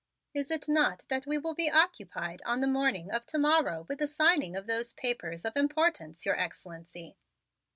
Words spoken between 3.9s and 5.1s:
the signing of those